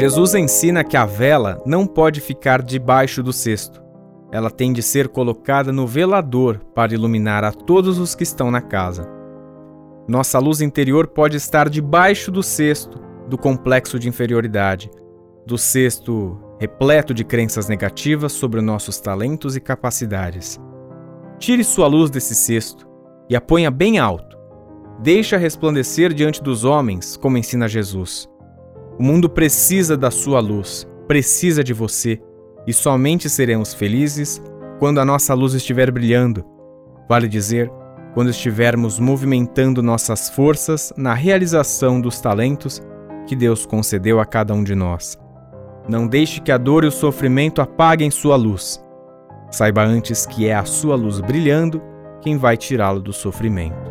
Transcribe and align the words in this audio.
Jesus 0.00 0.34
ensina 0.34 0.82
que 0.82 0.96
a 0.96 1.04
vela 1.04 1.62
não 1.66 1.86
pode 1.86 2.22
ficar 2.22 2.62
debaixo 2.62 3.22
do 3.22 3.34
cesto. 3.34 3.82
Ela 4.32 4.50
tem 4.50 4.72
de 4.72 4.82
ser 4.82 5.08
colocada 5.08 5.70
no 5.70 5.86
velador 5.86 6.58
para 6.74 6.94
iluminar 6.94 7.44
a 7.44 7.52
todos 7.52 7.98
os 7.98 8.14
que 8.14 8.22
estão 8.22 8.50
na 8.50 8.62
casa. 8.62 9.06
Nossa 10.08 10.38
luz 10.38 10.62
interior 10.62 11.08
pode 11.08 11.36
estar 11.36 11.68
debaixo 11.68 12.30
do 12.30 12.42
cesto 12.42 12.98
do 13.28 13.36
complexo 13.36 13.98
de 13.98 14.08
inferioridade, 14.08 14.90
do 15.46 15.58
cesto 15.58 16.40
repleto 16.58 17.12
de 17.12 17.22
crenças 17.22 17.68
negativas 17.68 18.32
sobre 18.32 18.62
nossos 18.62 19.00
talentos 19.00 19.54
e 19.54 19.60
capacidades. 19.60 20.58
Tire 21.38 21.62
sua 21.62 21.86
luz 21.86 22.08
desse 22.08 22.34
cesto 22.34 22.88
e 23.28 23.36
a 23.36 23.40
ponha 23.40 23.70
bem 23.70 23.98
alto. 23.98 24.34
Deixa 25.02 25.36
resplandecer 25.36 26.14
diante 26.14 26.42
dos 26.42 26.64
homens, 26.64 27.18
como 27.18 27.36
ensina 27.36 27.68
Jesus. 27.68 28.30
O 29.00 29.02
mundo 29.02 29.30
precisa 29.30 29.96
da 29.96 30.10
sua 30.10 30.40
luz, 30.40 30.86
precisa 31.08 31.64
de 31.64 31.72
você, 31.72 32.20
e 32.66 32.72
somente 32.74 33.30
seremos 33.30 33.72
felizes 33.72 34.42
quando 34.78 35.00
a 35.00 35.06
nossa 35.06 35.32
luz 35.32 35.54
estiver 35.54 35.90
brilhando. 35.90 36.44
Vale 37.08 37.26
dizer, 37.26 37.72
quando 38.12 38.28
estivermos 38.28 38.98
movimentando 38.98 39.82
nossas 39.82 40.28
forças 40.28 40.92
na 40.98 41.14
realização 41.14 41.98
dos 41.98 42.20
talentos 42.20 42.82
que 43.26 43.34
Deus 43.34 43.64
concedeu 43.64 44.20
a 44.20 44.26
cada 44.26 44.52
um 44.52 44.62
de 44.62 44.74
nós. 44.74 45.18
Não 45.88 46.06
deixe 46.06 46.38
que 46.38 46.52
a 46.52 46.58
dor 46.58 46.84
e 46.84 46.88
o 46.88 46.92
sofrimento 46.92 47.62
apaguem 47.62 48.10
sua 48.10 48.36
luz. 48.36 48.84
Saiba 49.50 49.82
antes 49.82 50.26
que 50.26 50.46
é 50.46 50.54
a 50.54 50.66
sua 50.66 50.94
luz 50.94 51.20
brilhando 51.20 51.80
quem 52.20 52.36
vai 52.36 52.54
tirá-lo 52.54 53.00
do 53.00 53.14
sofrimento. 53.14 53.90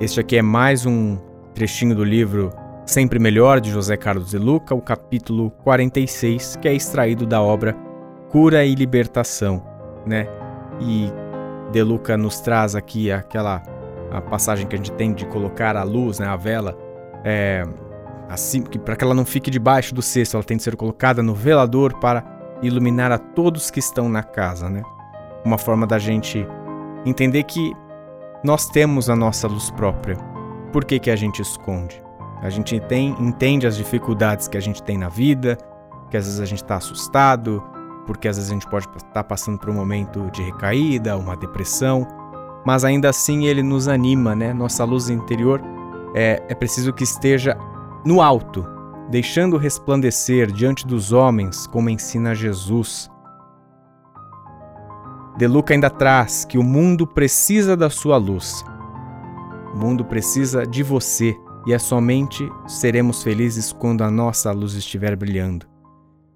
Este 0.00 0.18
aqui 0.18 0.38
é 0.38 0.42
mais 0.42 0.86
um 0.86 1.18
trechinho 1.52 1.94
do 1.94 2.04
livro 2.04 2.50
Sempre 2.88 3.18
Melhor, 3.18 3.60
de 3.60 3.70
José 3.70 3.98
Carlos 3.98 4.30
de 4.30 4.38
Luca, 4.38 4.74
o 4.74 4.80
capítulo 4.80 5.50
46, 5.62 6.56
que 6.56 6.66
é 6.66 6.72
extraído 6.72 7.26
da 7.26 7.38
obra 7.42 7.76
Cura 8.30 8.64
e 8.64 8.74
Libertação, 8.74 9.62
né? 10.06 10.26
E 10.80 11.12
De 11.70 11.82
Luca 11.82 12.16
nos 12.16 12.40
traz 12.40 12.74
aqui 12.74 13.12
aquela 13.12 13.62
a 14.10 14.22
passagem 14.22 14.66
que 14.66 14.74
a 14.74 14.78
gente 14.78 14.90
tem 14.92 15.12
de 15.12 15.26
colocar 15.26 15.76
a 15.76 15.82
luz, 15.82 16.18
né, 16.18 16.26
a 16.26 16.34
vela, 16.34 16.78
é, 17.22 17.62
assim, 18.26 18.62
para 18.62 18.96
que 18.96 19.04
ela 19.04 19.14
não 19.14 19.26
fique 19.26 19.50
debaixo 19.50 19.94
do 19.94 20.00
cesto, 20.00 20.38
ela 20.38 20.44
tem 20.44 20.56
de 20.56 20.62
ser 20.62 20.74
colocada 20.74 21.22
no 21.22 21.34
velador 21.34 21.92
para 22.00 22.24
iluminar 22.62 23.12
a 23.12 23.18
todos 23.18 23.70
que 23.70 23.80
estão 23.80 24.08
na 24.08 24.22
casa, 24.22 24.70
né? 24.70 24.80
Uma 25.44 25.58
forma 25.58 25.86
da 25.86 25.98
gente 25.98 26.46
entender 27.04 27.42
que 27.42 27.70
nós 28.42 28.66
temos 28.70 29.10
a 29.10 29.14
nossa 29.14 29.46
luz 29.46 29.70
própria. 29.72 30.16
Por 30.72 30.86
que, 30.86 30.98
que 30.98 31.10
a 31.10 31.16
gente 31.16 31.42
esconde? 31.42 32.07
A 32.42 32.50
gente 32.50 32.78
tem, 32.80 33.16
entende 33.18 33.66
as 33.66 33.76
dificuldades 33.76 34.46
que 34.46 34.56
a 34.56 34.60
gente 34.60 34.82
tem 34.82 34.96
na 34.96 35.08
vida, 35.08 35.58
que 36.10 36.16
às 36.16 36.24
vezes 36.24 36.40
a 36.40 36.44
gente 36.44 36.62
está 36.62 36.76
assustado, 36.76 37.62
porque 38.06 38.28
às 38.28 38.36
vezes 38.36 38.50
a 38.50 38.54
gente 38.54 38.68
pode 38.68 38.86
estar 38.86 39.00
tá 39.12 39.24
passando 39.24 39.58
por 39.58 39.70
um 39.70 39.74
momento 39.74 40.30
de 40.30 40.42
recaída, 40.42 41.16
uma 41.16 41.36
depressão, 41.36 42.06
mas 42.64 42.84
ainda 42.84 43.08
assim 43.08 43.46
ele 43.46 43.62
nos 43.62 43.88
anima, 43.88 44.34
né? 44.34 44.52
Nossa 44.52 44.84
luz 44.84 45.10
interior 45.10 45.60
é, 46.14 46.42
é 46.48 46.54
preciso 46.54 46.92
que 46.92 47.04
esteja 47.04 47.56
no 48.04 48.22
alto, 48.22 48.64
deixando 49.10 49.56
resplandecer 49.56 50.50
diante 50.52 50.86
dos 50.86 51.12
homens, 51.12 51.66
como 51.66 51.90
ensina 51.90 52.34
Jesus. 52.34 53.10
De 55.36 55.46
Luca 55.46 55.74
ainda 55.74 55.90
traz 55.90 56.44
que 56.44 56.58
o 56.58 56.62
mundo 56.62 57.06
precisa 57.06 57.76
da 57.76 57.90
sua 57.90 58.16
luz. 58.16 58.64
O 59.74 59.76
mundo 59.76 60.04
precisa 60.04 60.66
de 60.66 60.82
você 60.82 61.36
e 61.68 61.74
é 61.74 61.78
somente 61.78 62.50
seremos 62.66 63.22
felizes 63.22 63.74
quando 63.74 64.02
a 64.02 64.10
nossa 64.10 64.50
luz 64.52 64.72
estiver 64.72 65.14
brilhando. 65.14 65.66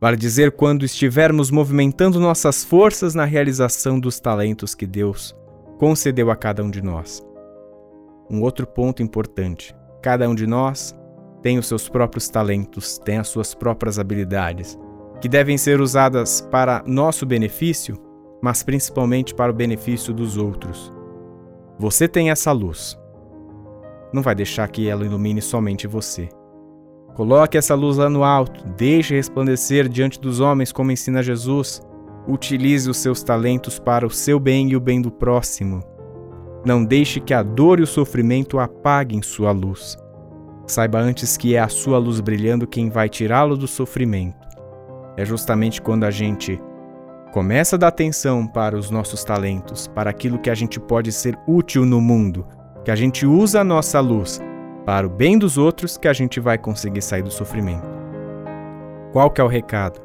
Vale 0.00 0.16
dizer, 0.16 0.52
quando 0.52 0.86
estivermos 0.86 1.50
movimentando 1.50 2.18
nossas 2.18 2.64
forças 2.64 3.14
na 3.14 3.26
realização 3.26 4.00
dos 4.00 4.18
talentos 4.18 4.74
que 4.74 4.86
Deus 4.86 5.36
concedeu 5.78 6.30
a 6.30 6.36
cada 6.36 6.64
um 6.64 6.70
de 6.70 6.80
nós. 6.80 7.22
Um 8.30 8.40
outro 8.40 8.66
ponto 8.66 9.02
importante: 9.02 9.76
cada 10.00 10.26
um 10.26 10.34
de 10.34 10.46
nós 10.46 10.94
tem 11.42 11.58
os 11.58 11.66
seus 11.66 11.90
próprios 11.90 12.30
talentos, 12.30 12.96
tem 12.96 13.18
as 13.18 13.28
suas 13.28 13.54
próprias 13.54 13.98
habilidades, 13.98 14.78
que 15.20 15.28
devem 15.28 15.58
ser 15.58 15.78
usadas 15.78 16.40
para 16.40 16.82
nosso 16.86 17.26
benefício, 17.26 17.98
mas 18.40 18.62
principalmente 18.62 19.34
para 19.34 19.52
o 19.52 19.54
benefício 19.54 20.14
dos 20.14 20.38
outros. 20.38 20.90
Você 21.78 22.08
tem 22.08 22.30
essa 22.30 22.50
luz, 22.50 22.98
não 24.12 24.22
vai 24.22 24.34
deixar 24.34 24.68
que 24.68 24.88
ela 24.88 25.04
ilumine 25.04 25.40
somente 25.40 25.86
você. 25.86 26.28
Coloque 27.14 27.58
essa 27.58 27.74
luz 27.74 27.96
lá 27.96 28.08
no 28.08 28.22
alto, 28.22 28.64
deixe 28.76 29.14
resplandecer 29.14 29.88
diante 29.88 30.20
dos 30.20 30.40
homens 30.40 30.70
como 30.70 30.92
ensina 30.92 31.22
Jesus. 31.22 31.82
Utilize 32.28 32.88
os 32.88 32.96
seus 32.98 33.22
talentos 33.22 33.78
para 33.78 34.06
o 34.06 34.10
seu 34.10 34.38
bem 34.38 34.70
e 34.70 34.76
o 34.76 34.80
bem 34.80 35.02
do 35.02 35.10
próximo. 35.10 35.82
Não 36.64 36.84
deixe 36.84 37.18
que 37.18 37.34
a 37.34 37.42
dor 37.42 37.80
e 37.80 37.82
o 37.82 37.86
sofrimento 37.86 38.58
apaguem 38.58 39.22
sua 39.22 39.50
luz. 39.50 39.96
Saiba 40.66 41.00
antes 41.00 41.36
que 41.36 41.54
é 41.54 41.58
a 41.58 41.68
sua 41.68 41.98
luz 41.98 42.20
brilhando 42.20 42.66
quem 42.66 42.90
vai 42.90 43.08
tirá-lo 43.08 43.56
do 43.56 43.66
sofrimento. 43.66 44.46
É 45.16 45.24
justamente 45.24 45.80
quando 45.80 46.04
a 46.04 46.10
gente 46.10 46.60
começa 47.32 47.76
a 47.76 47.78
dar 47.78 47.88
atenção 47.88 48.46
para 48.46 48.76
os 48.76 48.90
nossos 48.90 49.24
talentos, 49.24 49.88
para 49.88 50.10
aquilo 50.10 50.38
que 50.38 50.50
a 50.50 50.54
gente 50.54 50.78
pode 50.78 51.10
ser 51.10 51.38
útil 51.48 51.84
no 51.84 52.00
mundo, 52.00 52.46
que 52.88 52.92
a 52.92 52.96
gente 52.96 53.26
usa 53.26 53.60
a 53.60 53.64
nossa 53.64 54.00
luz 54.00 54.40
para 54.86 55.06
o 55.06 55.10
bem 55.10 55.38
dos 55.38 55.58
outros 55.58 55.98
que 55.98 56.08
a 56.08 56.12
gente 56.14 56.40
vai 56.40 56.56
conseguir 56.56 57.02
sair 57.02 57.20
do 57.20 57.30
sofrimento. 57.30 57.86
Qual 59.12 59.30
que 59.30 59.42
é 59.42 59.44
o 59.44 59.46
recado? 59.46 60.00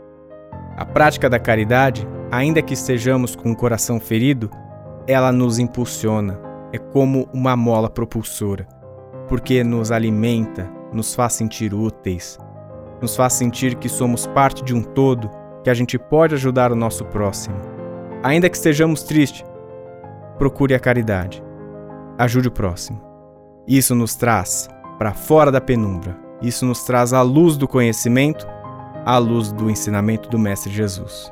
A 0.76 0.84
prática 0.84 1.30
da 1.30 1.40
caridade, 1.40 2.06
ainda 2.30 2.62
que 2.62 2.74
estejamos 2.74 3.38
com 3.38 3.54
o 3.54 3.56
coração 3.56 4.02
ferido, 4.02 4.52
ela 5.08 5.32
nos 5.32 5.60
impulsiona, 5.60 6.38
é 6.74 6.78
como 6.78 7.30
uma 7.34 7.56
mola 7.56 7.90
propulsora, 7.90 8.68
porque 9.30 9.64
nos 9.64 9.90
alimenta, 9.90 10.70
nos 10.92 11.16
faz 11.16 11.32
sentir 11.36 11.74
úteis, 11.74 12.38
nos 13.02 13.16
faz 13.16 13.32
sentir 13.32 13.76
que 13.76 13.88
somos 13.88 14.28
parte 14.28 14.62
de 14.62 14.76
um 14.76 14.84
todo, 14.84 15.32
que 15.64 15.70
a 15.70 15.74
gente 15.74 15.98
pode 15.98 16.36
ajudar 16.36 16.70
o 16.70 16.76
nosso 16.76 17.06
próximo. 17.06 17.56
Ainda 18.22 18.50
que 18.50 18.58
estejamos 18.58 19.04
tristes, 19.04 19.46
procure 20.38 20.76
a 20.76 20.80
caridade 20.82 21.42
ajude 22.18 22.48
o 22.48 22.52
próximo. 22.52 23.02
Isso 23.68 23.96
nos 23.96 24.16
traz 24.16 24.68
para 24.98 25.14
fora 25.14 25.52
da 25.52 25.62
penumbra. 25.62 26.18
Isso 26.42 26.66
nos 26.66 26.84
traz 26.84 27.14
a 27.14 27.22
luz 27.22 27.58
do 27.58 27.68
conhecimento, 27.68 28.46
a 29.06 29.18
luz 29.18 29.52
do 29.52 29.70
ensinamento 29.70 30.30
do 30.30 30.38
Mestre 30.38 30.72
Jesus. 30.72 31.32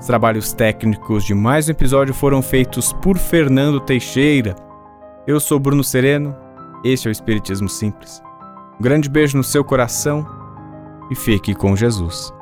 Os 0.00 0.06
trabalhos 0.06 0.52
técnicos 0.52 1.24
de 1.24 1.34
mais 1.34 1.68
um 1.68 1.72
episódio 1.72 2.14
foram 2.14 2.40
feitos 2.40 2.92
por 2.92 3.18
Fernando 3.18 3.80
Teixeira. 3.80 4.54
Eu 5.26 5.40
sou 5.40 5.58
Bruno 5.58 5.82
Sereno, 5.82 6.34
este 6.84 7.08
é 7.08 7.10
o 7.10 7.12
Espiritismo 7.12 7.68
Simples. 7.68 8.22
Um 8.78 8.82
grande 8.82 9.08
beijo 9.08 9.36
no 9.36 9.44
seu 9.44 9.64
coração 9.64 10.26
e 11.10 11.14
fique 11.14 11.54
com 11.54 11.74
Jesus. 11.74 12.32